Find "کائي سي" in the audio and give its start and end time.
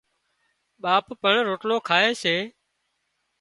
1.87-2.35